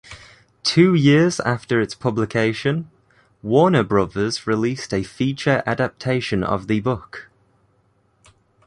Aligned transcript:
Two 0.63 0.95
years 0.95 1.39
after 1.41 1.79
its 1.79 1.93
publication, 1.93 2.89
Warner 3.43 3.83
Brothers 3.83 4.47
released 4.47 4.95
a 4.95 5.03
feature 5.03 5.61
adaptation 5.67 6.43
of 6.43 6.65
the 6.65 6.79
book. 6.79 7.29